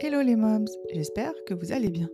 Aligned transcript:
Hello 0.00 0.22
les 0.22 0.36
moms, 0.36 0.64
j'espère 0.94 1.32
que 1.44 1.54
vous 1.54 1.72
allez 1.72 1.90
bien. 1.90 2.08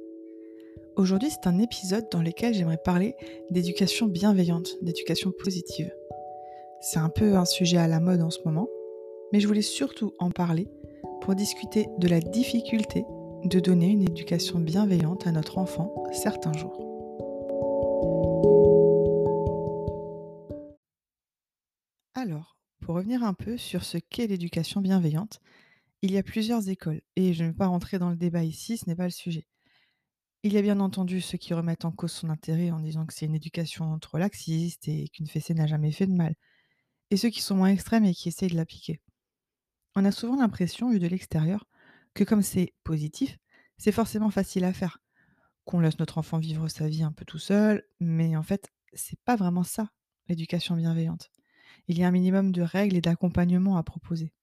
Aujourd'hui 0.96 1.28
c'est 1.28 1.46
un 1.46 1.58
épisode 1.58 2.06
dans 2.10 2.22
lequel 2.22 2.54
j'aimerais 2.54 2.80
parler 2.82 3.14
d'éducation 3.50 4.06
bienveillante, 4.06 4.76
d'éducation 4.80 5.32
positive. 5.38 5.92
C'est 6.80 6.98
un 6.98 7.10
peu 7.10 7.36
un 7.36 7.44
sujet 7.44 7.76
à 7.76 7.86
la 7.86 8.00
mode 8.00 8.22
en 8.22 8.30
ce 8.30 8.38
moment, 8.46 8.68
mais 9.32 9.40
je 9.40 9.46
voulais 9.46 9.60
surtout 9.60 10.14
en 10.18 10.30
parler 10.30 10.66
pour 11.20 11.34
discuter 11.34 11.86
de 11.98 12.08
la 12.08 12.20
difficulté 12.20 13.04
de 13.44 13.60
donner 13.60 13.90
une 13.90 14.08
éducation 14.08 14.60
bienveillante 14.60 15.26
à 15.26 15.32
notre 15.32 15.58
enfant 15.58 16.04
certains 16.10 16.54
jours. 16.54 16.80
Alors, 22.14 22.56
pour 22.80 22.94
revenir 22.94 23.22
un 23.24 23.34
peu 23.34 23.58
sur 23.58 23.84
ce 23.84 23.98
qu'est 23.98 24.26
l'éducation 24.26 24.80
bienveillante, 24.80 25.40
il 26.04 26.12
y 26.12 26.18
a 26.18 26.22
plusieurs 26.22 26.68
écoles 26.68 27.00
et 27.16 27.32
je 27.32 27.44
ne 27.44 27.48
vais 27.48 27.54
pas 27.54 27.66
rentrer 27.66 27.98
dans 27.98 28.10
le 28.10 28.16
débat 28.16 28.44
ici, 28.44 28.76
ce 28.76 28.86
n'est 28.86 28.94
pas 28.94 29.04
le 29.04 29.10
sujet. 29.10 29.46
Il 30.42 30.52
y 30.52 30.58
a 30.58 30.62
bien 30.62 30.78
entendu 30.80 31.22
ceux 31.22 31.38
qui 31.38 31.54
remettent 31.54 31.86
en 31.86 31.92
cause 31.92 32.12
son 32.12 32.28
intérêt 32.28 32.70
en 32.70 32.80
disant 32.80 33.06
que 33.06 33.14
c'est 33.14 33.24
une 33.24 33.34
éducation 33.34 33.98
trop 34.00 34.18
laxiste 34.18 34.86
et 34.86 35.08
qu'une 35.08 35.26
fessée 35.26 35.54
n'a 35.54 35.66
jamais 35.66 35.92
fait 35.92 36.06
de 36.06 36.12
mal, 36.12 36.34
et 37.10 37.16
ceux 37.16 37.30
qui 37.30 37.40
sont 37.40 37.54
moins 37.54 37.70
extrêmes 37.70 38.04
et 38.04 38.12
qui 38.12 38.28
essayent 38.28 38.50
de 38.50 38.56
l'appliquer. 38.56 39.00
On 39.96 40.04
a 40.04 40.12
souvent 40.12 40.36
l'impression, 40.36 40.90
vu 40.90 40.98
de 40.98 41.06
l'extérieur, 41.06 41.66
que 42.12 42.22
comme 42.22 42.42
c'est 42.42 42.74
positif, 42.84 43.38
c'est 43.78 43.90
forcément 43.90 44.28
facile 44.28 44.64
à 44.64 44.74
faire, 44.74 44.98
qu'on 45.64 45.80
laisse 45.80 45.98
notre 45.98 46.18
enfant 46.18 46.36
vivre 46.36 46.68
sa 46.68 46.86
vie 46.86 47.02
un 47.02 47.12
peu 47.12 47.24
tout 47.24 47.38
seul, 47.38 47.82
mais 47.98 48.36
en 48.36 48.42
fait, 48.42 48.70
c'est 48.92 49.18
pas 49.24 49.36
vraiment 49.36 49.64
ça, 49.64 49.88
l'éducation 50.28 50.76
bienveillante. 50.76 51.30
Il 51.88 51.98
y 51.98 52.04
a 52.04 52.08
un 52.08 52.10
minimum 52.10 52.52
de 52.52 52.60
règles 52.60 52.96
et 52.96 53.00
d'accompagnement 53.00 53.78
à 53.78 53.82
proposer. 53.82 54.34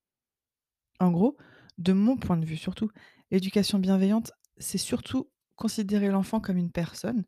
En 0.99 1.12
gros, 1.12 1.37
de 1.77 1.94
mon 1.94 2.18
point 2.18 2.38
de 2.38 2.46
vue 2.46 2.58
surtout, 2.58 2.90
l'éducation 3.32 3.80
bienveillante, 3.80 4.32
c'est 4.58 4.77
surtout 4.77 5.30
considérer 5.55 6.10
l'enfant 6.10 6.40
comme 6.40 6.58
une 6.58 6.72
personne 6.72 7.26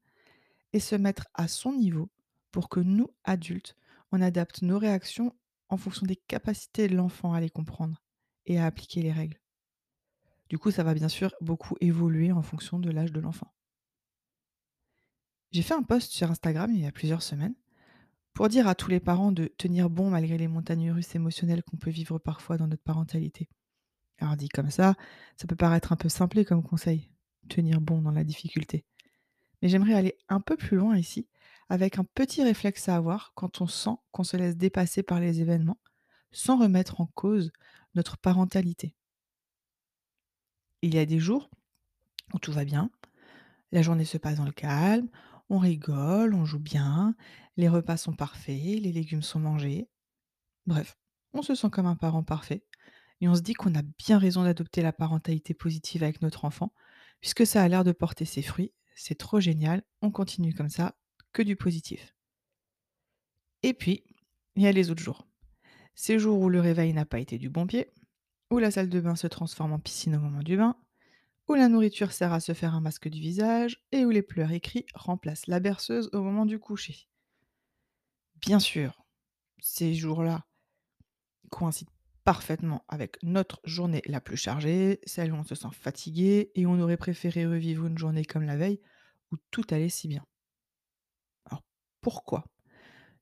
et 0.74 0.80
se 0.80 0.96
mettre 0.96 1.28
à 1.34 1.48
son 1.48 1.74
niveau 1.74 2.10
pour 2.52 2.70
que 2.70 2.80
nous, 2.80 3.10
adultes, 3.24 3.76
on 4.12 4.22
adapte 4.22 4.62
nos 4.62 4.78
réactions 4.78 5.36
en 5.70 5.78
fonction 5.78 6.06
des 6.06 6.16
capacités 6.16 6.88
de 6.88 6.96
l'enfant 6.96 7.34
à 7.34 7.42
les 7.42 7.50
comprendre 7.50 8.02
et 8.46 8.60
à 8.60 8.66
appliquer 8.66 9.02
les 9.02 9.12
règles. 9.12 9.40
Du 10.50 10.58
coup, 10.58 10.72
ça 10.72 10.84
va 10.84 10.94
bien 10.94 11.10
sûr 11.10 11.34
beaucoup 11.42 11.76
évoluer 11.82 12.32
en 12.32 12.44
fonction 12.44 12.80
de 12.80 12.92
l'âge 12.92 13.12
de 13.12 13.20
l'enfant. 13.20 13.52
J'ai 15.52 15.62
fait 15.62 15.74
un 15.74 15.84
post 15.84 16.12
sur 16.12 16.30
Instagram 16.30 16.72
il 16.74 16.82
y 16.82 16.86
a 16.86 16.92
plusieurs 16.92 17.24
semaines 17.24 17.56
pour 18.34 18.50
dire 18.50 18.68
à 18.68 18.76
tous 18.76 18.90
les 18.90 19.00
parents 19.00 19.32
de 19.32 19.46
tenir 19.46 19.90
bon 19.90 20.10
malgré 20.10 20.38
les 20.38 20.48
montagnes 20.48 20.92
russes 20.92 21.16
émotionnelles 21.16 21.64
qu'on 21.64 21.78
peut 21.78 21.92
vivre 21.92 22.18
parfois 22.18 22.58
dans 22.58 22.68
notre 22.68 22.84
parentalité. 22.84 23.50
Alors 24.20 24.36
dit 24.36 24.50
comme 24.50 24.70
ça, 24.70 24.96
ça 25.38 25.48
peut 25.48 25.56
paraître 25.56 25.92
un 25.92 25.96
peu 25.96 26.10
simplé 26.10 26.46
comme 26.46 26.64
conseil, 26.64 27.10
tenir 27.50 27.82
bon 27.82 28.02
dans 28.02 28.12
la 28.12 28.24
difficulté. 28.24 28.86
Mais 29.62 29.70
j'aimerais 29.70 29.94
aller 29.94 30.18
un 30.30 30.40
peu 30.40 30.56
plus 30.58 30.78
loin 30.78 30.98
ici, 30.98 31.28
avec 31.70 31.98
un 31.98 32.04
petit 32.04 32.44
réflexe 32.44 32.90
à 32.90 32.96
avoir 32.96 33.34
quand 33.36 33.62
on 33.62 33.68
sent 33.68 33.96
qu'on 34.12 34.24
se 34.24 34.38
laisse 34.38 34.58
dépasser 34.58 35.04
par 35.04 35.20
les 35.20 35.42
événements, 35.42 35.80
sans 36.32 36.60
remettre 36.60 37.02
en 37.02 37.08
cause 37.08 37.52
notre 37.96 38.18
parentalité. 38.18 38.96
Il 40.82 40.94
y 40.94 41.00
a 41.00 41.06
des 41.06 41.20
jours 41.20 41.50
où 42.34 42.40
tout 42.40 42.52
va 42.52 42.66
bien, 42.66 42.92
la 43.72 43.82
journée 43.82 44.06
se 44.06 44.18
passe 44.18 44.38
dans 44.38 44.46
le 44.46 44.52
calme, 44.52 45.10
on 45.50 45.58
rigole, 45.58 46.34
on 46.34 46.46
joue 46.46 46.60
bien, 46.60 47.16
les 47.58 47.70
repas 47.70 47.98
sont 47.98 48.14
parfaits, 48.14 48.82
les 48.82 48.92
légumes 48.92 49.22
sont 49.22 49.40
mangés. 49.40 49.90
Bref, 50.66 50.98
on 51.34 51.42
se 51.42 51.56
sent 51.56 51.70
comme 51.70 51.86
un 51.86 51.96
parent 51.96 52.24
parfait 52.24 52.64
et 53.24 53.28
on 53.30 53.36
se 53.36 53.42
dit 53.42 53.54
qu'on 53.54 53.74
a 53.74 53.82
bien 53.82 54.18
raison 54.18 54.44
d'adopter 54.44 54.82
la 54.82 54.92
parentalité 54.92 55.54
positive 55.54 56.04
avec 56.04 56.22
notre 56.22 56.44
enfant, 56.44 56.74
puisque 57.22 57.48
ça 57.48 57.64
a 57.64 57.68
l'air 57.70 57.86
de 57.86 57.94
porter 57.94 58.26
ses 58.26 58.42
fruits, 58.42 58.74
c'est 58.96 59.18
trop 59.18 59.40
génial, 59.40 59.82
on 60.02 60.12
continue 60.12 60.54
comme 60.54 60.68
ça, 60.68 60.98
que 61.32 61.42
du 61.42 61.56
positif. 61.56 62.14
Et 63.62 63.74
puis, 63.74 64.04
il 64.58 64.64
y 64.64 64.68
a 64.68 64.74
les 64.74 64.92
autres 64.92 65.02
jours. 65.02 65.26
Ces 65.96 66.20
jours 66.20 66.38
où 66.38 66.50
le 66.50 66.60
réveil 66.60 66.92
n'a 66.92 67.06
pas 67.06 67.22
été 67.22 67.38
du 67.38 67.50
bon 67.50 67.66
pied, 67.66 67.94
où 68.52 68.58
la 68.58 68.72
salle 68.72 68.90
de 68.90 69.00
bain 69.00 69.16
se 69.16 69.28
transforme 69.28 69.72
en 69.72 69.80
piscine 69.80 70.18
au 70.18 70.20
moment 70.20 70.44
du 70.44 70.58
bain, 70.58 70.76
où 71.48 71.54
la 71.54 71.70
nourriture 71.70 72.12
sert 72.12 72.34
à 72.34 72.42
se 72.42 72.52
faire 72.52 72.76
un 72.76 72.82
masque 72.82 73.08
du 73.08 73.22
visage 73.22 73.86
et 73.94 74.04
où 74.04 74.10
les 74.10 74.22
pleurs 74.22 74.52
écrits 74.52 74.86
remplacent 74.96 75.48
la 75.48 75.62
berceuse 75.62 76.10
au 76.12 76.24
moment 76.24 76.46
du 76.46 76.60
coucher. 76.60 77.08
Bien 78.42 78.60
sûr, 78.60 79.06
ces 79.62 79.94
jours-là 79.94 80.46
coïncident 81.50 81.93
parfaitement 82.24 82.86
avec 82.88 83.22
notre 83.24 83.60
journée 83.64 84.02
la 84.06 84.22
plus 84.22 84.38
chargée, 84.38 85.00
celle 85.06 85.34
où 85.34 85.36
on 85.36 85.44
se 85.44 85.56
sent 85.56 85.70
fatigué 85.72 86.52
et 86.56 86.66
on 86.66 86.80
aurait 86.80 86.98
préféré 86.98 87.46
revivre 87.46 87.86
une 87.86 87.98
journée 87.98 88.26
comme 88.26 88.44
la 88.44 88.58
veille 88.58 88.82
où 89.32 89.38
tout 89.52 89.66
allait 89.72 89.90
si 89.90 90.08
bien. 90.08 90.26
Alors 91.46 91.64
pourquoi 92.02 92.46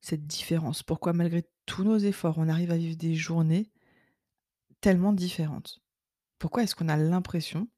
cette 0.01 0.25
différence? 0.25 0.83
Pourquoi 0.83 1.13
malgré 1.13 1.43
tous 1.65 1.83
nos 1.83 1.97
efforts, 1.97 2.37
on 2.37 2.49
arrive 2.49 2.71
à 2.71 2.77
vivre 2.77 2.97
des 2.97 3.15
journées 3.15 3.71
tellement 4.81 5.13
différentes? 5.13 5.79
Pourquoi 6.39 6.63
est-ce 6.63 6.75
qu'on 6.75 6.89
a 6.89 6.97
l'impression, 6.97 7.69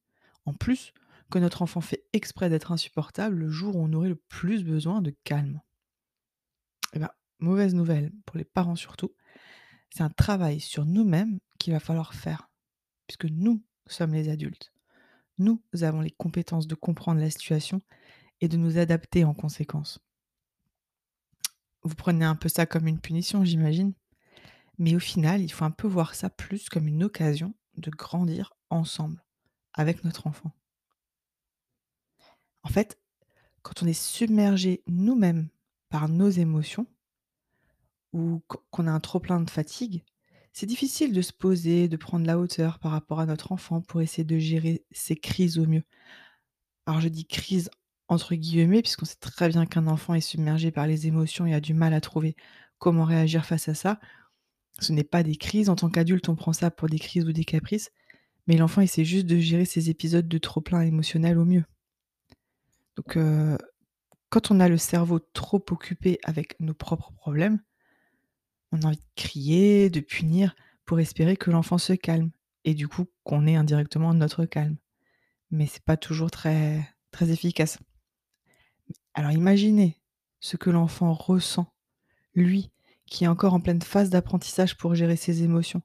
en 0.45 0.53
plus, 0.53 0.93
que 1.29 1.39
notre 1.39 1.61
enfant 1.61 1.81
fait 1.81 2.05
exprès 2.13 2.49
d'être 2.49 2.71
insupportable 2.71 3.35
le 3.35 3.49
jour 3.49 3.75
où 3.75 3.83
on 3.83 3.93
aurait 3.93 4.09
le 4.09 4.15
plus 4.15 4.63
besoin 4.63 5.01
de 5.01 5.13
calme? 5.23 5.61
Eh 6.93 6.99
bien, 6.99 7.09
mauvaise 7.39 7.75
nouvelle 7.75 8.13
pour 8.25 8.37
les 8.37 8.45
parents 8.45 8.75
surtout, 8.75 9.13
c'est 9.93 10.01
un 10.01 10.09
travail 10.09 10.59
sur 10.59 10.85
nous-mêmes 10.85 11.39
qu'il 11.59 11.71
va 11.71 11.79
falloir 11.79 12.15
faire, 12.15 12.49
puisque 13.05 13.25
nous 13.25 13.63
sommes 13.85 14.13
les 14.13 14.27
adultes. 14.27 14.73
Nous 15.37 15.61
avons 15.81 16.01
les 16.01 16.09
compétences 16.09 16.65
de 16.65 16.73
comprendre 16.73 17.21
la 17.21 17.29
situation 17.29 17.79
et 18.41 18.47
de 18.47 18.57
nous 18.57 18.79
adapter 18.79 19.23
en 19.23 19.35
conséquence. 19.35 19.99
Vous 21.83 21.93
prenez 21.93 22.25
un 22.25 22.35
peu 22.35 22.49
ça 22.49 22.65
comme 22.65 22.87
une 22.87 22.99
punition, 22.99 23.45
j'imagine, 23.45 23.93
mais 24.79 24.95
au 24.95 24.99
final, 24.99 25.41
il 25.41 25.51
faut 25.51 25.65
un 25.65 25.71
peu 25.71 25.87
voir 25.87 26.15
ça 26.15 26.31
plus 26.31 26.69
comme 26.69 26.87
une 26.87 27.03
occasion 27.03 27.53
de 27.75 27.91
grandir 27.91 28.53
ensemble 28.71 29.23
avec 29.73 30.03
notre 30.03 30.25
enfant. 30.25 30.51
En 32.63 32.69
fait, 32.69 32.99
quand 33.61 33.83
on 33.83 33.87
est 33.87 33.93
submergé 33.93 34.81
nous-mêmes 34.87 35.49
par 35.89 36.09
nos 36.09 36.29
émotions, 36.29 36.87
ou 38.13 38.41
qu'on 38.71 38.87
a 38.87 38.91
un 38.91 38.99
trop 38.99 39.19
plein 39.19 39.41
de 39.41 39.49
fatigue, 39.49 40.03
c'est 40.53 40.65
difficile 40.67 41.13
de 41.13 41.21
se 41.21 41.33
poser, 41.33 41.87
de 41.87 41.97
prendre 41.97 42.25
la 42.25 42.37
hauteur 42.39 42.79
par 42.79 42.91
rapport 42.91 43.19
à 43.19 43.25
notre 43.25 43.51
enfant 43.51 43.81
pour 43.81 44.01
essayer 44.01 44.23
de 44.23 44.37
gérer 44.37 44.85
ces 44.91 45.15
crises 45.15 45.57
au 45.57 45.65
mieux. 45.65 45.83
Alors 46.85 47.01
je 47.01 47.09
dis 47.09 47.25
crise 47.25 47.69
entre 48.07 48.35
guillemets, 48.35 48.81
puisqu'on 48.81 49.05
sait 49.05 49.15
très 49.19 49.49
bien 49.49 49.65
qu'un 49.65 49.87
enfant 49.87 50.13
est 50.13 50.21
submergé 50.21 50.71
par 50.71 50.87
les 50.87 51.07
émotions 51.07 51.45
et 51.45 51.53
a 51.53 51.59
du 51.59 51.73
mal 51.73 51.93
à 51.93 52.01
trouver 52.01 52.35
comment 52.77 53.05
réagir 53.05 53.45
face 53.45 53.69
à 53.69 53.73
ça. 53.73 53.99
Ce 54.79 54.91
n'est 54.91 55.03
pas 55.03 55.23
des 55.23 55.35
crises, 55.35 55.69
en 55.69 55.75
tant 55.75 55.89
qu'adulte 55.89 56.29
on 56.29 56.35
prend 56.35 56.53
ça 56.53 56.71
pour 56.71 56.89
des 56.89 56.99
crises 56.99 57.25
ou 57.25 57.31
des 57.31 57.45
caprices, 57.45 57.91
mais 58.47 58.57
l'enfant 58.57 58.81
essaie 58.81 59.05
juste 59.05 59.25
de 59.25 59.37
gérer 59.37 59.65
ces 59.65 59.89
épisodes 59.89 60.27
de 60.27 60.37
trop 60.37 60.61
plein 60.61 60.81
émotionnel 60.81 61.37
au 61.37 61.45
mieux. 61.45 61.63
Donc 62.97 63.17
euh, 63.17 63.57
quand 64.29 64.51
on 64.51 64.59
a 64.59 64.67
le 64.67 64.77
cerveau 64.77 65.19
trop 65.19 65.63
occupé 65.71 66.19
avec 66.23 66.59
nos 66.59 66.73
propres 66.73 67.13
problèmes, 67.13 67.61
on 68.73 68.81
a 68.81 68.87
envie 68.87 68.97
de 68.97 69.03
crier, 69.15 69.89
de 69.89 69.99
punir, 69.99 70.55
pour 70.85 70.99
espérer 70.99 71.37
que 71.37 71.51
l'enfant 71.51 71.77
se 71.77 71.93
calme 71.93 72.31
et 72.65 72.73
du 72.73 72.87
coup 72.87 73.05
qu'on 73.23 73.47
ait 73.47 73.55
indirectement 73.55 74.13
notre 74.13 74.45
calme. 74.45 74.77
Mais 75.51 75.67
c'est 75.67 75.83
pas 75.83 75.95
toujours 75.95 76.31
très 76.31 76.85
très 77.11 77.29
efficace. 77.29 77.77
Alors 79.13 79.31
imaginez 79.31 80.01
ce 80.39 80.57
que 80.57 80.71
l'enfant 80.71 81.13
ressent, 81.13 81.71
lui 82.33 82.71
qui 83.05 83.25
est 83.25 83.27
encore 83.27 83.53
en 83.53 83.59
pleine 83.59 83.81
phase 83.81 84.09
d'apprentissage 84.09 84.75
pour 84.75 84.95
gérer 84.95 85.15
ses 85.15 85.43
émotions 85.43 85.83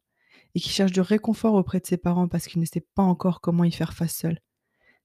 et 0.54 0.60
qui 0.60 0.70
cherche 0.70 0.92
du 0.92 1.02
réconfort 1.02 1.54
auprès 1.54 1.80
de 1.80 1.86
ses 1.86 1.98
parents 1.98 2.26
parce 2.26 2.46
qu'il 2.46 2.60
ne 2.60 2.66
sait 2.66 2.86
pas 2.94 3.02
encore 3.02 3.42
comment 3.42 3.64
y 3.64 3.72
faire 3.72 3.92
face 3.92 4.14
seul. 4.14 4.40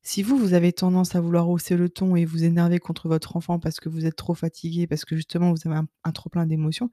Si 0.04 0.24
vous, 0.24 0.38
vous 0.38 0.54
avez 0.54 0.72
tendance 0.74 1.16
à 1.16 1.22
vouloir 1.22 1.50
hausser 1.50 1.76
le 1.76 1.90
ton 1.90 2.16
et 2.16 2.26
vous 2.26 2.44
énerver 2.46 2.80
contre 2.80 3.10
votre 3.10 3.36
enfant 3.36 3.60
parce 3.60 3.80
que 3.80 3.90
vous 3.90 4.06
êtes 4.06 4.16
trop 4.16 4.34
fatigué, 4.34 4.88
parce 4.88 5.06
que 5.06 5.16
justement 5.16 5.52
vous 5.52 5.68
avez 5.68 5.76
un, 5.76 5.88
un 6.04 6.12
trop 6.12 6.30
plein 6.30 6.46
d'émotions, 6.46 6.90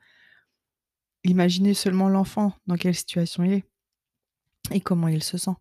Imaginez 1.24 1.74
seulement 1.74 2.08
l'enfant, 2.08 2.54
dans 2.66 2.76
quelle 2.76 2.94
situation 2.94 3.44
il 3.44 3.52
est 3.52 3.64
et 4.70 4.80
comment 4.80 5.08
il 5.08 5.22
se 5.22 5.38
sent. 5.38 5.54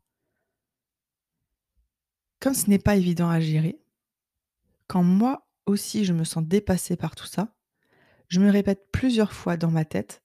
Comme 2.39 2.53
ce 2.53 2.69
n'est 2.69 2.79
pas 2.79 2.95
évident 2.95 3.29
à 3.29 3.39
gérer, 3.39 3.81
quand 4.88 5.03
moi 5.03 5.47
aussi 5.65 6.06
je 6.06 6.13
me 6.13 6.23
sens 6.23 6.44
dépassée 6.44 6.95
par 6.95 7.15
tout 7.15 7.25
ça, 7.25 7.53
je 8.29 8.39
me 8.39 8.50
répète 8.50 8.89
plusieurs 8.91 9.33
fois 9.33 9.57
dans 9.57 9.71
ma 9.71 9.85
tête, 9.85 10.23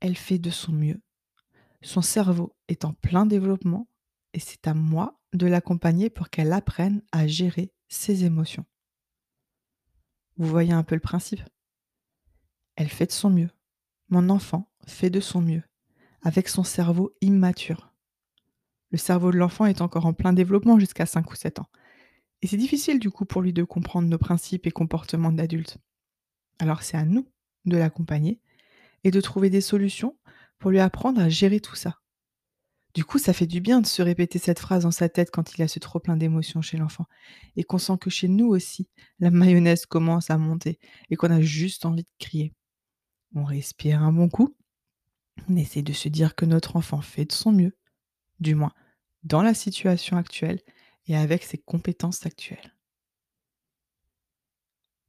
elle 0.00 0.16
fait 0.16 0.38
de 0.38 0.50
son 0.50 0.72
mieux. 0.72 1.00
Son 1.82 2.02
cerveau 2.02 2.54
est 2.68 2.84
en 2.84 2.92
plein 2.92 3.26
développement 3.26 3.88
et 4.32 4.40
c'est 4.40 4.66
à 4.66 4.74
moi 4.74 5.20
de 5.32 5.46
l'accompagner 5.46 6.10
pour 6.10 6.30
qu'elle 6.30 6.52
apprenne 6.52 7.02
à 7.12 7.26
gérer 7.26 7.72
ses 7.88 8.24
émotions. 8.24 8.66
Vous 10.36 10.48
voyez 10.48 10.72
un 10.72 10.82
peu 10.82 10.94
le 10.94 11.00
principe? 11.00 11.40
Elle 12.76 12.88
fait 12.90 13.06
de 13.06 13.12
son 13.12 13.30
mieux. 13.30 13.50
Mon 14.08 14.28
enfant 14.28 14.70
fait 14.86 15.10
de 15.10 15.18
son 15.18 15.40
mieux, 15.40 15.62
avec 16.22 16.48
son 16.48 16.62
cerveau 16.62 17.12
immature. 17.20 17.92
Le 18.92 18.98
cerveau 18.98 19.32
de 19.32 19.36
l'enfant 19.36 19.66
est 19.66 19.80
encore 19.80 20.06
en 20.06 20.12
plein 20.12 20.32
développement 20.32 20.78
jusqu'à 20.78 21.06
5 21.06 21.28
ou 21.30 21.34
7 21.34 21.58
ans. 21.58 21.68
Et 22.40 22.46
c'est 22.46 22.56
difficile 22.56 23.00
du 23.00 23.10
coup 23.10 23.24
pour 23.24 23.42
lui 23.42 23.52
de 23.52 23.64
comprendre 23.64 24.08
nos 24.08 24.18
principes 24.18 24.66
et 24.66 24.70
comportements 24.70 25.32
d'adultes. 25.32 25.78
Alors 26.60 26.82
c'est 26.82 26.96
à 26.96 27.04
nous 27.04 27.26
de 27.64 27.76
l'accompagner 27.76 28.40
et 29.02 29.10
de 29.10 29.20
trouver 29.20 29.50
des 29.50 29.60
solutions 29.60 30.16
pour 30.58 30.70
lui 30.70 30.78
apprendre 30.78 31.20
à 31.20 31.28
gérer 31.28 31.60
tout 31.60 31.76
ça. 31.76 31.98
Du 32.94 33.04
coup, 33.04 33.18
ça 33.18 33.34
fait 33.34 33.46
du 33.46 33.60
bien 33.60 33.82
de 33.82 33.86
se 33.86 34.00
répéter 34.00 34.38
cette 34.38 34.58
phrase 34.58 34.84
dans 34.84 34.90
sa 34.90 35.10
tête 35.10 35.30
quand 35.30 35.54
il 35.54 35.62
a 35.62 35.68
ce 35.68 35.78
trop 35.78 36.00
plein 36.00 36.16
d'émotions 36.16 36.62
chez 36.62 36.78
l'enfant 36.78 37.04
et 37.54 37.62
qu'on 37.62 37.76
sent 37.76 37.98
que 38.00 38.08
chez 38.08 38.26
nous 38.26 38.46
aussi, 38.46 38.88
la 39.18 39.30
mayonnaise 39.30 39.84
commence 39.84 40.30
à 40.30 40.38
monter 40.38 40.78
et 41.10 41.16
qu'on 41.16 41.30
a 41.30 41.42
juste 41.42 41.84
envie 41.84 42.04
de 42.04 42.10
crier. 42.18 42.54
On 43.38 43.44
respire 43.44 44.02
un 44.02 44.14
bon 44.14 44.30
coup, 44.30 44.56
on 45.46 45.56
essaie 45.56 45.82
de 45.82 45.92
se 45.92 46.08
dire 46.08 46.34
que 46.34 46.46
notre 46.46 46.76
enfant 46.76 47.02
fait 47.02 47.26
de 47.26 47.32
son 47.32 47.52
mieux, 47.52 47.76
du 48.40 48.54
moins 48.54 48.72
dans 49.24 49.42
la 49.42 49.52
situation 49.52 50.16
actuelle 50.16 50.62
et 51.06 51.18
avec 51.18 51.44
ses 51.44 51.58
compétences 51.58 52.24
actuelles. 52.24 52.74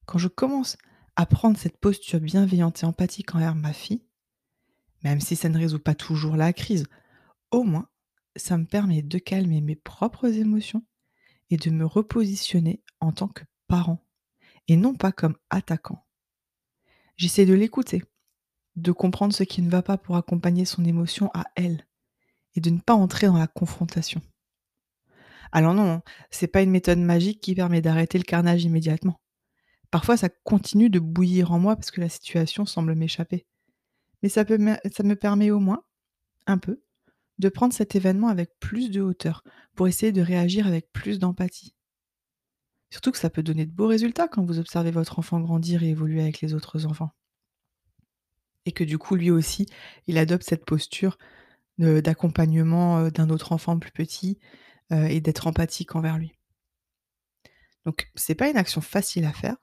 Quand 0.05 0.17
je 0.17 0.27
commence 0.27 0.77
à 1.15 1.25
prendre 1.25 1.57
cette 1.57 1.77
posture 1.77 2.19
bienveillante 2.19 2.83
et 2.83 2.85
empathique 2.85 3.33
envers 3.33 3.55
ma 3.55 3.71
fille, 3.71 4.05
même 5.05 5.21
si 5.21 5.37
ça 5.37 5.47
ne 5.47 5.57
résout 5.57 5.79
pas 5.79 5.95
toujours 5.95 6.35
la 6.35 6.51
crise, 6.51 6.85
au 7.51 7.63
moins, 7.63 7.87
ça 8.35 8.57
me 8.57 8.65
permet 8.65 9.03
de 9.03 9.19
calmer 9.19 9.61
mes 9.61 9.77
propres 9.77 10.27
émotions 10.27 10.85
et 11.49 11.55
de 11.55 11.69
me 11.69 11.85
repositionner 11.85 12.83
en 12.99 13.13
tant 13.13 13.29
que 13.29 13.45
parent 13.69 14.05
et 14.67 14.75
non 14.75 14.95
pas 14.95 15.13
comme 15.13 15.37
attaquant. 15.49 16.05
J'essaie 17.15 17.45
de 17.45 17.53
l'écouter, 17.53 18.03
de 18.77 18.91
comprendre 18.91 19.33
ce 19.33 19.43
qui 19.43 19.61
ne 19.61 19.69
va 19.69 19.81
pas 19.81 19.97
pour 19.97 20.15
accompagner 20.15 20.63
son 20.63 20.85
émotion 20.85 21.29
à 21.33 21.45
elle 21.55 21.85
et 22.55 22.61
de 22.61 22.69
ne 22.69 22.79
pas 22.79 22.93
entrer 22.93 23.27
dans 23.27 23.37
la 23.37 23.47
confrontation. 23.47 24.21
Alors 25.51 25.73
non, 25.73 26.01
c'est 26.29 26.47
pas 26.47 26.61
une 26.61 26.69
méthode 26.69 26.99
magique 26.99 27.41
qui 27.41 27.55
permet 27.55 27.81
d'arrêter 27.81 28.17
le 28.17 28.23
carnage 28.23 28.63
immédiatement. 28.63 29.19
Parfois, 29.89 30.17
ça 30.17 30.29
continue 30.29 30.89
de 30.89 30.99
bouillir 30.99 31.51
en 31.51 31.59
moi 31.59 31.75
parce 31.75 31.91
que 31.91 32.01
la 32.01 32.09
situation 32.09 32.65
semble 32.65 32.93
m'échapper. 32.93 33.47
Mais 34.21 34.29
ça, 34.29 34.45
peut 34.45 34.59
ça 34.91 35.03
me 35.03 35.15
permet 35.15 35.49
au 35.49 35.59
moins, 35.59 35.83
un 36.45 36.57
peu, 36.57 36.83
de 37.39 37.49
prendre 37.49 37.73
cet 37.73 37.95
événement 37.95 38.27
avec 38.27 38.59
plus 38.59 38.91
de 38.91 39.01
hauteur, 39.01 39.43
pour 39.75 39.87
essayer 39.87 40.11
de 40.11 40.21
réagir 40.21 40.67
avec 40.67 40.91
plus 40.91 41.19
d'empathie. 41.19 41.75
Surtout 42.89 43.11
que 43.11 43.17
ça 43.17 43.29
peut 43.29 43.43
donner 43.43 43.65
de 43.65 43.71
beaux 43.71 43.87
résultats 43.87 44.27
quand 44.27 44.43
vous 44.43 44.59
observez 44.59 44.91
votre 44.91 45.19
enfant 45.19 45.39
grandir 45.39 45.83
et 45.83 45.89
évoluer 45.89 46.21
avec 46.21 46.41
les 46.41 46.53
autres 46.53 46.85
enfants. 46.85 47.11
Et 48.67 48.71
que 48.71 48.83
du 48.83 48.99
coup, 48.99 49.15
lui 49.15 49.31
aussi, 49.31 49.65
il 50.05 50.19
adopte 50.19 50.43
cette 50.43 50.65
posture 50.65 51.17
d'accompagnement 51.79 53.09
d'un 53.09 53.29
autre 53.29 53.51
enfant 53.51 53.79
plus 53.79 53.91
petit 53.91 54.37
et 54.91 55.21
d'être 55.21 55.47
empathique 55.47 55.95
envers 55.95 56.19
lui. 56.19 56.33
Donc, 57.85 58.11
c'est 58.13 58.35
pas 58.35 58.49
une 58.49 58.57
action 58.57 58.81
facile 58.81 59.25
à 59.25 59.33
faire. 59.33 59.55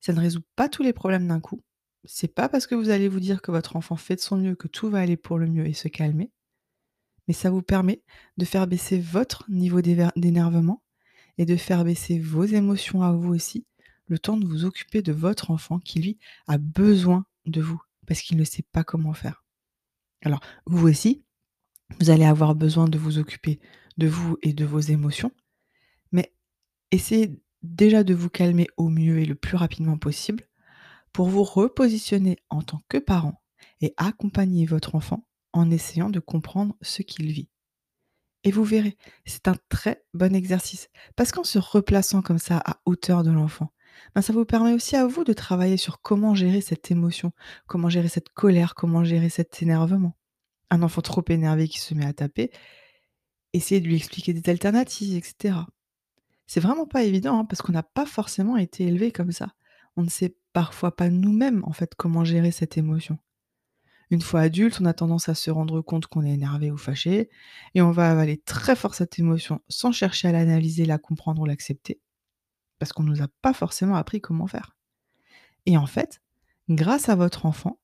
Ça 0.00 0.12
ne 0.14 0.20
résout 0.20 0.44
pas 0.56 0.68
tous 0.68 0.82
les 0.82 0.92
problèmes 0.92 1.28
d'un 1.28 1.40
coup. 1.40 1.62
C'est 2.04 2.34
pas 2.34 2.48
parce 2.48 2.66
que 2.66 2.74
vous 2.74 2.88
allez 2.88 3.08
vous 3.08 3.20
dire 3.20 3.42
que 3.42 3.50
votre 3.50 3.76
enfant 3.76 3.96
fait 3.96 4.16
de 4.16 4.20
son 4.20 4.36
mieux 4.36 4.54
que 4.54 4.68
tout 4.68 4.88
va 4.88 5.00
aller 5.00 5.18
pour 5.18 5.36
le 5.36 5.46
mieux 5.46 5.66
et 5.66 5.74
se 5.74 5.88
calmer 5.88 6.30
mais 7.30 7.34
ça 7.34 7.48
vous 7.48 7.62
permet 7.62 8.02
de 8.38 8.44
faire 8.44 8.66
baisser 8.66 8.98
votre 8.98 9.44
niveau 9.48 9.82
d'énervement 9.82 10.82
et 11.38 11.46
de 11.46 11.54
faire 11.54 11.84
baisser 11.84 12.18
vos 12.18 12.42
émotions 12.42 13.02
à 13.02 13.12
vous 13.12 13.32
aussi, 13.32 13.66
le 14.08 14.18
temps 14.18 14.36
de 14.36 14.44
vous 14.44 14.64
occuper 14.64 15.00
de 15.00 15.12
votre 15.12 15.52
enfant 15.52 15.78
qui, 15.78 16.00
lui, 16.00 16.18
a 16.48 16.58
besoin 16.58 17.24
de 17.46 17.60
vous 17.60 17.80
parce 18.10 18.22
qu'il 18.22 18.38
ne 18.38 18.42
sait 18.42 18.64
pas 18.72 18.82
comment 18.82 19.12
faire. 19.12 19.44
Alors, 20.22 20.40
vous 20.66 20.88
aussi, 20.88 21.22
vous 22.00 22.10
allez 22.10 22.24
avoir 22.24 22.56
besoin 22.56 22.88
de 22.88 22.98
vous 22.98 23.18
occuper 23.18 23.60
de 23.98 24.08
vous 24.08 24.36
et 24.42 24.52
de 24.52 24.64
vos 24.64 24.80
émotions, 24.80 25.30
mais 26.10 26.34
essayez 26.90 27.40
déjà 27.62 28.02
de 28.02 28.12
vous 28.12 28.28
calmer 28.28 28.66
au 28.76 28.88
mieux 28.88 29.20
et 29.20 29.26
le 29.26 29.36
plus 29.36 29.56
rapidement 29.56 29.96
possible 29.96 30.48
pour 31.12 31.28
vous 31.28 31.44
repositionner 31.44 32.36
en 32.48 32.62
tant 32.62 32.82
que 32.88 32.98
parent 32.98 33.40
et 33.80 33.94
accompagner 33.96 34.66
votre 34.66 34.96
enfant 34.96 35.24
en 35.52 35.70
essayant 35.70 36.10
de 36.10 36.18
comprendre 36.18 36.74
ce 36.82 37.02
qu'il 37.02 37.30
vit. 37.30 37.48
Et 38.42 38.50
vous 38.50 38.64
verrez, 38.64 38.96
c'est 39.24 39.46
un 39.46 39.56
très 39.68 40.02
bon 40.14 40.34
exercice. 40.34 40.88
Parce 41.14 41.30
qu'en 41.30 41.44
se 41.44 41.60
replaçant 41.60 42.22
comme 42.22 42.40
ça 42.40 42.60
à 42.66 42.80
hauteur 42.86 43.22
de 43.22 43.30
l'enfant, 43.30 43.72
ben 44.14 44.22
ça 44.22 44.32
vous 44.32 44.44
permet 44.44 44.72
aussi 44.72 44.96
à 44.96 45.06
vous 45.06 45.24
de 45.24 45.32
travailler 45.32 45.76
sur 45.76 46.00
comment 46.00 46.34
gérer 46.34 46.60
cette 46.60 46.90
émotion, 46.90 47.32
comment 47.66 47.88
gérer 47.88 48.08
cette 48.08 48.30
colère, 48.30 48.74
comment 48.74 49.04
gérer 49.04 49.28
cet 49.28 49.62
énervement. 49.62 50.16
Un 50.70 50.82
enfant 50.82 51.02
trop 51.02 51.24
énervé 51.28 51.68
qui 51.68 51.80
se 51.80 51.94
met 51.94 52.06
à 52.06 52.12
taper, 52.12 52.50
essayez 53.52 53.80
de 53.80 53.86
lui 53.86 53.96
expliquer 53.96 54.32
des 54.32 54.50
alternatives, 54.50 55.16
etc. 55.16 55.58
C'est 56.46 56.60
vraiment 56.60 56.86
pas 56.86 57.04
évident 57.04 57.38
hein, 57.38 57.44
parce 57.44 57.62
qu'on 57.62 57.72
n'a 57.72 57.82
pas 57.82 58.06
forcément 58.06 58.56
été 58.56 58.84
élevé 58.84 59.12
comme 59.12 59.32
ça. 59.32 59.54
On 59.96 60.02
ne 60.02 60.10
sait 60.10 60.36
parfois 60.52 60.94
pas 60.96 61.08
nous-mêmes 61.08 61.62
en 61.64 61.72
fait 61.72 61.94
comment 61.96 62.24
gérer 62.24 62.50
cette 62.50 62.76
émotion. 62.76 63.18
Une 64.10 64.20
fois 64.20 64.40
adulte, 64.40 64.80
on 64.80 64.86
a 64.86 64.92
tendance 64.92 65.28
à 65.28 65.36
se 65.36 65.52
rendre 65.52 65.80
compte 65.82 66.06
qu'on 66.06 66.24
est 66.24 66.32
énervé 66.32 66.72
ou 66.72 66.76
fâché, 66.76 67.30
et 67.76 67.82
on 67.82 67.92
va 67.92 68.10
avaler 68.10 68.38
très 68.38 68.74
fort 68.74 68.94
cette 68.96 69.20
émotion 69.20 69.60
sans 69.68 69.92
chercher 69.92 70.28
à 70.28 70.32
l'analyser, 70.32 70.84
la 70.84 70.98
comprendre 70.98 71.42
ou 71.42 71.46
l'accepter, 71.46 72.00
parce 72.80 72.92
qu'on 72.92 73.04
ne 73.04 73.10
nous 73.10 73.22
a 73.22 73.28
pas 73.42 73.52
forcément 73.52 73.94
appris 73.94 74.20
comment 74.20 74.48
faire. 74.48 74.76
Et 75.66 75.76
en 75.76 75.86
fait, 75.86 76.20
grâce 76.68 77.08
à 77.08 77.14
votre 77.14 77.46
enfant, 77.46 77.78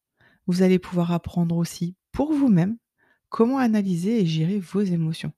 vous 0.49 0.63
allez 0.63 0.81
pouvoir 0.81 1.13
apprendre 1.13 1.57
aussi 1.57 1.95
pour 2.11 2.33
vous-même 2.33 2.79
comment 3.29 3.59
analyser 3.59 4.21
et 4.21 4.27
gérer 4.27 4.59
vos 4.59 4.81
émotions. 4.81 5.33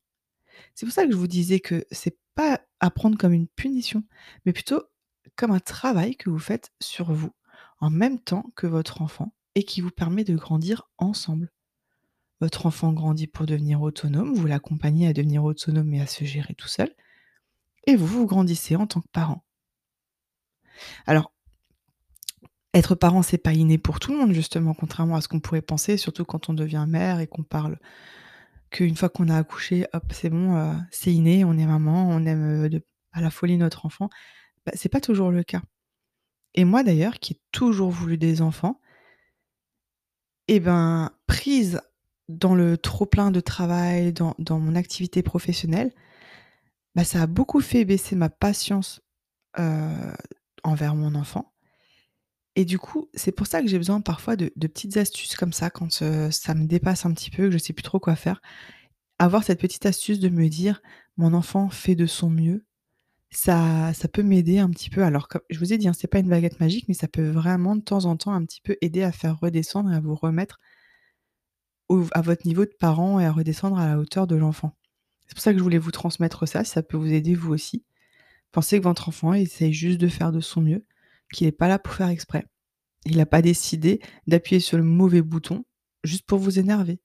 C'est 0.75 0.87
pour 0.87 0.94
ça 0.94 1.05
que 1.05 1.12
je 1.12 1.16
vous 1.16 1.26
disais 1.26 1.60
que 1.60 1.84
c'est 1.90 2.19
pas 2.34 2.60
apprendre 2.81 3.19
comme 3.19 3.32
une 3.32 3.49
punition, 3.49 4.05
mais 4.46 4.52
plutôt 4.52 4.82
comme 5.37 5.50
un 5.50 5.61
travail 5.61 6.16
que 6.16 6.31
vous 6.31 6.38
faites 6.38 6.72
sur 6.81 7.12
vous, 7.12 7.32
en 7.81 7.90
même 7.90 8.20
temps 8.20 8.50
que 8.54 8.66
votre 8.66 9.02
enfant, 9.02 9.34
et 9.54 9.64
qui 9.64 9.81
vous 9.81 9.90
permet 9.90 10.25
de 10.25 10.37
grandir 10.37 10.88
ensemble. 10.99 11.50
Votre 12.40 12.66
enfant 12.66 12.93
grandit 12.93 13.26
pour 13.26 13.46
devenir 13.46 13.82
autonome, 13.82 14.34
vous 14.34 14.46
l'accompagnez 14.46 15.08
à 15.08 15.12
devenir 15.12 15.43
autonome 15.43 15.93
et 15.94 16.00
à 16.00 16.06
se 16.06 16.25
gérer 16.25 16.54
tout 16.54 16.69
seul, 16.69 16.94
et 17.87 17.96
vous, 17.96 18.06
vous 18.06 18.26
grandissez 18.26 18.76
en 18.76 18.87
tant 18.87 19.00
que 19.00 19.08
parent. 19.08 19.44
Alors, 21.08 21.32
être 22.75 22.94
parent, 22.94 23.22
c'est 23.22 23.38
pas 23.38 23.55
inné 23.55 23.78
pour 23.78 23.99
tout 23.99 24.12
le 24.12 24.19
monde, 24.19 24.32
justement, 24.32 24.75
contrairement 24.75 25.16
à 25.16 25.22
ce 25.22 25.28
qu'on 25.28 25.40
pourrait 25.40 25.62
penser, 25.62 25.96
surtout 25.96 26.26
quand 26.26 26.50
on 26.50 26.55
devient 26.55 26.85
mère 26.87 27.18
et 27.21 27.26
qu'on 27.26 27.42
parle 27.42 27.78
qu'une 28.71 28.94
fois 28.94 29.09
qu'on 29.09 29.28
a 29.30 29.38
accouché, 29.38 29.87
hop, 29.94 30.04
c'est 30.12 30.28
bon, 30.28 30.56
euh, 30.56 30.75
c'est 30.90 31.12
inné, 31.12 31.44
on 31.47 31.56
est 31.56 31.66
maman, 31.66 32.09
on 32.11 32.26
aime 32.26 32.66
euh, 32.66 32.80
à 33.12 33.23
la 33.23 33.30
folie 33.30 33.56
notre 33.56 33.87
enfant. 33.87 34.11
Bah, 34.66 34.73
c'est 34.75 34.90
pas 34.90 35.00
toujours 35.00 35.30
le 35.30 35.44
cas. 35.44 35.62
Et 36.54 36.64
moi 36.64 36.82
d'ailleurs, 36.82 37.18
qui 37.21 37.35
ai 37.35 37.40
toujours 37.52 37.90
voulu 37.90 38.18
des 38.18 38.42
enfants, 38.42 38.80
et 40.49 40.61
ben, 40.61 41.11
prise 41.26 41.80
dans 42.28 42.54
le 42.54 42.76
trop-plein 42.76 43.30
de 43.30 43.40
travail, 43.40 44.12
dans 44.12 44.35
dans 44.38 44.59
mon 44.59 44.75
activité 44.75 45.23
professionnelle, 45.23 45.92
bah, 46.94 47.04
ça 47.04 47.23
a 47.23 47.26
beaucoup 47.26 47.61
fait 47.61 47.85
baisser 47.85 48.16
ma 48.16 48.28
patience, 48.28 49.00
heu, 49.59 50.14
envers 50.64 50.94
mon 50.94 51.14
enfant 51.14 51.52
et 52.56 52.64
du 52.64 52.78
coup, 52.78 53.08
c'est 53.14 53.30
pour 53.32 53.46
ça 53.46 53.62
que 53.62 53.68
j'ai 53.68 53.78
besoin 53.78 54.00
parfois 54.00 54.34
de 54.36 54.48
petites 54.66 54.96
astuces 54.96 55.36
comme 55.36 55.52
ça 55.52 55.70
quand, 55.70 56.02
heu, 56.02 56.30
ça 56.32 56.54
me 56.54 56.66
dépasse 56.66 57.06
un 57.06 57.12
petit 57.12 57.30
peu, 57.30 57.44
que 57.44 57.52
je 57.52 57.58
sais 57.58 57.72
plus 57.72 57.82
trop 57.84 58.00
quoi 58.00 58.16
faire. 58.16 58.42
Avoir 59.18 59.44
cette 59.44 59.60
petite 59.60 59.86
astuce 59.86 60.20
de 60.20 60.28
me 60.30 60.48
dire: 60.48 60.82
«Mon 61.18 61.34
enfant 61.34 61.70
fait 61.70 61.94
de 61.96 62.06
son 62.06 62.30
mieux», 62.30 62.64
ça 63.30 63.92
ça 63.94 64.08
peut 64.08 64.22
m'aider 64.24 64.58
un 64.60 64.70
petit 64.70 64.90
peu. 64.90 65.04
Alors 65.04 65.28
comme 65.28 65.42
je 65.50 65.58
vous 65.60 65.72
ai 65.74 65.78
dit, 65.78 65.88
hein, 65.88 65.94
c'est 65.94 66.08
pas 66.08 66.20
une 66.20 66.28
baguette 66.30 66.60
magique, 66.60 66.86
mais 66.88 66.94
ça 66.94 67.08
peut 67.08 67.30
vraiment 67.30 67.76
de 67.76 67.82
temps 67.82 68.06
en 68.06 68.16
temps 68.16 68.32
un 68.34 68.44
petit 68.44 68.60
peu 68.62 68.76
aider 68.82 69.02
à 69.04 69.12
faire 69.12 69.38
redescendre 69.40 69.92
et 69.92 69.96
à 69.96 70.00
vous 70.00 70.14
remettre 70.16 70.60
au 71.90 72.06
à 72.12 72.22
votre 72.22 72.46
niveau 72.46 72.64
de 72.64 72.72
parent 72.80 73.20
et 73.20 73.26
à 73.26 73.32
redescendre 73.32 73.78
à 73.78 73.86
la 73.86 73.98
hauteur 73.98 74.26
de 74.26 74.36
l'enfant. 74.36 74.74
C'est 75.26 75.34
pour 75.34 75.42
ça 75.42 75.52
que 75.52 75.58
je 75.58 75.62
voulais 75.62 75.78
vous 75.78 75.90
transmettre 75.90 76.46
ça, 76.48 76.64
ça 76.64 76.82
peut 76.82 76.96
vous 76.96 77.12
aider 77.12 77.34
vous 77.34 77.52
aussi. 77.52 77.84
Pensez 78.52 78.78
que 78.78 78.85
votre 78.85 79.09
enfant 79.09 79.35
essaye 79.35 79.73
juste 79.73 79.99
de 79.99 80.09
faire 80.09 80.33
de 80.33 80.40
son 80.40 80.61
mieux, 80.61 80.85
qu'il 81.33 81.47
est 81.47 81.52
pas 81.52 81.69
là 81.69 81.78
pour 81.78 81.95
faire 81.95 82.09
exprès. 82.09 82.47
Il 83.05 83.21
a 83.21 83.26
pas 83.26 83.43
décidé 83.43 84.00
d'appuyer 84.26 84.61
sur 84.61 84.76
le 84.76 84.85
mauvais 84.85 85.23
bouton 85.23 85.64
juste 86.05 86.26
pour 86.26 86.38
vous 86.38 86.59
énerver. 86.59 87.00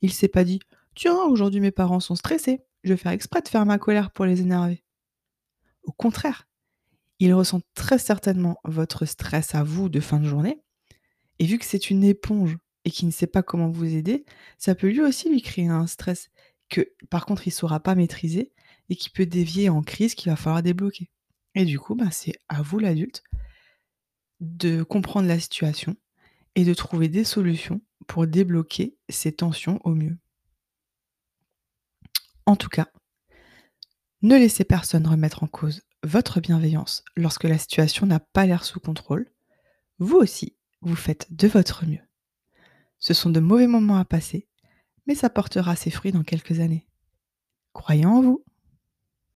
Il 0.00 0.12
s'est 0.12 0.28
pas 0.28 0.44
dit: 0.44 0.60
«Tiens, 0.94 1.16
aujourd'hui 1.24 1.60
mes 1.60 1.70
parents 1.70 2.00
sont 2.00 2.14
stressés, 2.14 2.60
je 2.84 2.90
vais 2.90 2.96
faire 2.96 3.12
exprès 3.12 3.42
de 3.42 3.48
faire 3.48 3.66
ma 3.66 3.78
colère 3.78 4.10
pour 4.10 4.24
les 4.24 4.40
énerver». 4.40 4.84
Au 5.82 5.92
contraire, 5.92 6.48
il 7.18 7.34
ressent 7.34 7.60
très 7.74 7.98
certainement 7.98 8.58
votre 8.64 9.04
stress 9.04 9.54
à 9.54 9.62
vous 9.62 9.88
de 9.88 10.00
fin 10.00 10.20
de 10.20 10.28
journée. 10.28 10.60
Et 11.38 11.46
vu 11.46 11.58
que 11.58 11.64
c'est 11.64 11.90
une 11.90 12.04
éponge 12.04 12.56
et 12.84 12.90
qu'il 12.90 13.06
ne 13.06 13.12
sait 13.12 13.26
pas 13.26 13.42
comment 13.42 13.68
vous 13.68 13.94
aider, 13.94 14.24
ça 14.58 14.74
peut 14.74 14.88
lui 14.88 15.00
aussi 15.00 15.28
lui 15.28 15.42
créer 15.42 15.68
un 15.68 15.86
stress 15.86 16.30
que 16.68 16.92
par 17.10 17.26
contre 17.26 17.46
il 17.46 17.50
ne 17.50 17.54
saura 17.54 17.80
pas 17.80 17.94
maîtriser 17.94 18.52
et 18.88 18.96
qui 18.96 19.10
peut 19.10 19.26
dévier 19.26 19.68
en 19.68 19.82
crise 19.82 20.14
qu'il 20.14 20.30
va 20.30 20.36
falloir 20.36 20.62
débloquer. 20.62 21.10
Et 21.54 21.64
du 21.64 21.78
coup, 21.78 21.94
ben, 21.94 22.10
c'est 22.10 22.38
à 22.48 22.62
vous 22.62 22.78
l'adulte 22.78 23.22
de 24.40 24.82
comprendre 24.82 25.28
la 25.28 25.38
situation 25.38 25.96
et 26.54 26.64
de 26.64 26.74
trouver 26.74 27.08
des 27.08 27.24
solutions 27.24 27.80
pour 28.06 28.26
débloquer 28.26 28.96
ces 29.08 29.32
tensions 29.32 29.80
au 29.84 29.94
mieux. 29.94 30.16
En 32.46 32.56
tout 32.56 32.68
cas, 32.68 32.88
ne 34.22 34.36
laissez 34.36 34.64
personne 34.64 35.06
remettre 35.06 35.42
en 35.42 35.46
cause 35.46 35.82
votre 36.02 36.40
bienveillance 36.40 37.04
lorsque 37.16 37.44
la 37.44 37.58
situation 37.58 38.06
n'a 38.06 38.20
pas 38.20 38.46
l'air 38.46 38.64
sous 38.64 38.80
contrôle. 38.80 39.30
Vous 39.98 40.16
aussi, 40.16 40.56
vous 40.82 40.96
faites 40.96 41.32
de 41.34 41.48
votre 41.48 41.86
mieux. 41.86 42.02
Ce 42.98 43.14
sont 43.14 43.30
de 43.30 43.40
mauvais 43.40 43.66
moments 43.66 43.96
à 43.96 44.04
passer, 44.04 44.48
mais 45.06 45.14
ça 45.14 45.30
portera 45.30 45.76
ses 45.76 45.90
fruits 45.90 46.12
dans 46.12 46.22
quelques 46.22 46.60
années. 46.60 46.86
Croyez 47.72 48.06
en 48.06 48.22
vous. 48.22 48.44